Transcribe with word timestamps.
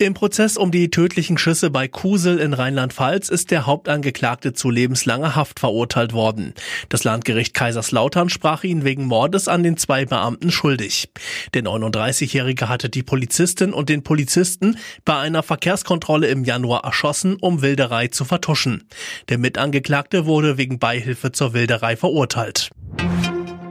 Im 0.00 0.14
Prozess 0.14 0.56
um 0.56 0.70
die 0.70 0.92
tödlichen 0.92 1.38
Schüsse 1.38 1.70
bei 1.70 1.88
Kusel 1.88 2.38
in 2.38 2.52
Rheinland-Pfalz 2.52 3.30
ist 3.30 3.50
der 3.50 3.66
Hauptangeklagte 3.66 4.52
zu 4.52 4.70
lebenslanger 4.70 5.34
Haft 5.34 5.58
verurteilt 5.58 6.12
worden. 6.12 6.54
Das 6.88 7.02
Landgericht 7.02 7.52
Kaiserslautern 7.52 8.28
sprach 8.28 8.62
ihn 8.62 8.84
wegen 8.84 9.06
Mordes 9.06 9.48
an 9.48 9.64
den 9.64 9.76
zwei 9.76 10.04
Beamten 10.04 10.52
schuldig. 10.52 11.10
Der 11.52 11.64
39-Jährige 11.64 12.68
hatte 12.68 12.90
die 12.90 13.02
Polizistin 13.02 13.72
und 13.72 13.88
den 13.88 14.04
Polizisten 14.04 14.78
bei 15.04 15.18
einer 15.18 15.42
Verkehrskontrolle 15.42 16.28
im 16.28 16.44
Januar 16.44 16.84
erschossen, 16.84 17.36
um 17.40 17.60
Wilderei 17.60 18.06
zu 18.06 18.24
vertuschen. 18.24 18.84
Der 19.28 19.38
Mitangeklagte 19.38 20.26
wurde 20.26 20.58
wegen 20.58 20.78
Beihilfe 20.78 21.32
zur 21.32 21.54
Wilderei 21.54 21.96
verurteilt. 21.96 22.70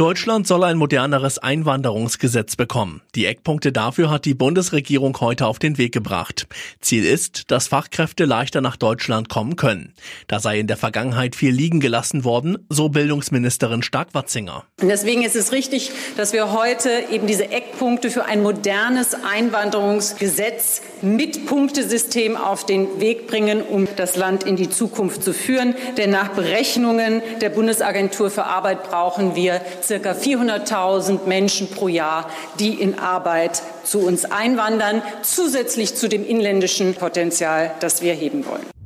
Deutschland 0.00 0.46
soll 0.46 0.64
ein 0.64 0.78
moderneres 0.78 1.36
Einwanderungsgesetz 1.36 2.56
bekommen. 2.56 3.02
Die 3.14 3.26
Eckpunkte 3.26 3.70
dafür 3.70 4.08
hat 4.08 4.24
die 4.24 4.32
Bundesregierung 4.32 5.20
heute 5.20 5.44
auf 5.44 5.58
den 5.58 5.76
Weg 5.76 5.92
gebracht. 5.92 6.46
Ziel 6.80 7.04
ist, 7.04 7.50
dass 7.50 7.68
Fachkräfte 7.68 8.24
leichter 8.24 8.62
nach 8.62 8.76
Deutschland 8.76 9.28
kommen 9.28 9.56
können. 9.56 9.92
Da 10.26 10.40
sei 10.40 10.58
in 10.58 10.68
der 10.68 10.78
Vergangenheit 10.78 11.36
viel 11.36 11.52
liegen 11.52 11.80
gelassen 11.80 12.24
worden, 12.24 12.56
so 12.70 12.88
Bildungsministerin 12.88 13.82
Stark-Watzinger. 13.82 14.64
Deswegen 14.80 15.22
ist 15.22 15.36
es 15.36 15.52
richtig, 15.52 15.90
dass 16.16 16.32
wir 16.32 16.50
heute 16.54 16.88
eben 17.10 17.26
diese 17.26 17.50
Eckpunkte 17.50 18.08
für 18.08 18.24
ein 18.24 18.42
modernes 18.42 19.14
Einwanderungsgesetz 19.30 20.80
mit 21.02 21.44
Punktesystem 21.44 22.38
auf 22.38 22.64
den 22.64 23.02
Weg 23.02 23.26
bringen, 23.26 23.60
um 23.60 23.86
das 23.96 24.16
Land 24.16 24.44
in 24.44 24.56
die 24.56 24.70
Zukunft 24.70 25.22
zu 25.22 25.34
führen. 25.34 25.74
Denn 25.98 26.08
nach 26.08 26.28
Berechnungen 26.28 27.20
der 27.42 27.50
Bundesagentur 27.50 28.30
für 28.30 28.44
Arbeit 28.44 28.84
brauchen 28.84 29.36
wir 29.36 29.60
circa 29.90 30.12
400.000 30.12 31.26
Menschen 31.26 31.68
pro 31.68 31.88
Jahr, 31.88 32.30
die 32.60 32.74
in 32.74 32.96
Arbeit 33.00 33.60
zu 33.82 33.98
uns 33.98 34.24
einwandern, 34.24 35.02
zusätzlich 35.22 35.96
zu 35.96 36.08
dem 36.08 36.24
inländischen 36.24 36.94
Potenzial, 36.94 37.72
das 37.80 38.00
wir 38.00 38.14
heben 38.14 38.46
wollen. 38.46 38.79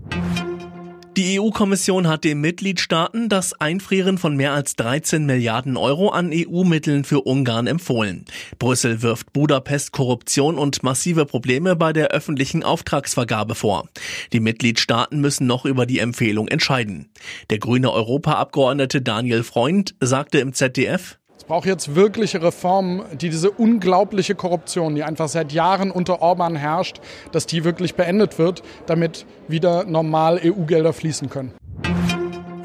Die 1.17 1.39
EU-Kommission 1.39 2.09
hat 2.09 2.25
den 2.25 2.41
Mitgliedstaaten 2.41 3.29
das 3.29 3.53
Einfrieren 3.61 4.19
von 4.19 4.35
mehr 4.35 4.53
als 4.53 4.75
13 4.75 5.25
Milliarden 5.25 5.77
Euro 5.77 6.09
an 6.09 6.33
EU-Mitteln 6.35 7.05
für 7.05 7.21
Ungarn 7.21 7.69
empfohlen. 7.69 8.25
Brüssel 8.59 9.01
wirft 9.01 9.33
Budapest 9.33 9.93
Korruption 9.93 10.59
und 10.59 10.83
massive 10.83 11.25
Probleme 11.25 11.77
bei 11.77 11.93
der 11.93 12.09
öffentlichen 12.09 12.65
Auftragsvergabe 12.65 13.55
vor. 13.55 13.89
Die 14.33 14.41
Mitgliedstaaten 14.41 15.21
müssen 15.21 15.47
noch 15.47 15.65
über 15.65 15.87
die 15.87 16.01
Empfehlung 16.01 16.49
entscheiden. 16.49 17.13
Der 17.49 17.61
grüne 17.61 17.93
Europaabgeordnete 17.93 19.01
Daniel 19.01 19.45
Freund 19.45 19.95
sagte 20.01 20.41
im 20.41 20.53
ZDF, 20.53 21.19
es 21.37 21.45
braucht 21.45 21.67
jetzt 21.67 21.95
wirkliche 21.95 22.43
Reformen, 22.43 23.03
die 23.21 23.29
diese 23.29 23.51
unglaubliche 23.51 24.35
Korruption, 24.35 24.95
die 24.95 25.03
einfach 25.03 25.29
seit 25.29 25.53
Jahren 25.53 25.91
unter 25.91 26.23
Orban 26.23 26.57
herrscht, 26.57 27.01
dass 27.33 27.47
die 27.47 27.65
wirklich 27.65 27.95
beendet 27.97 28.39
wird, 28.39 28.63
damit 28.87 29.27
wieder 29.49 29.85
normal 29.85 30.41
EU-Gelder 30.43 30.93
fließen 30.93 31.29
können. 31.29 31.53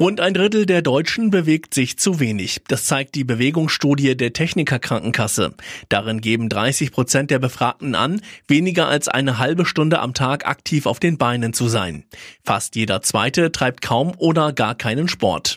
Rund 0.00 0.18
ein 0.18 0.32
Drittel 0.32 0.64
der 0.64 0.80
Deutschen 0.80 1.30
bewegt 1.30 1.74
sich 1.74 1.98
zu 1.98 2.20
wenig. 2.20 2.62
Das 2.68 2.86
zeigt 2.86 3.14
die 3.16 3.24
Bewegungsstudie 3.24 4.16
der 4.16 4.32
Technikerkrankenkasse. 4.32 5.52
Darin 5.90 6.22
geben 6.22 6.48
30 6.48 6.90
Prozent 6.90 7.30
der 7.30 7.38
Befragten 7.38 7.94
an, 7.94 8.22
weniger 8.48 8.88
als 8.88 9.08
eine 9.08 9.36
halbe 9.36 9.66
Stunde 9.66 9.98
am 9.98 10.14
Tag 10.14 10.48
aktiv 10.48 10.86
auf 10.86 11.00
den 11.00 11.18
Beinen 11.18 11.52
zu 11.52 11.68
sein. 11.68 12.04
Fast 12.42 12.76
jeder 12.76 13.02
Zweite 13.02 13.52
treibt 13.52 13.82
kaum 13.82 14.12
oder 14.16 14.54
gar 14.54 14.74
keinen 14.74 15.06
Sport. 15.06 15.56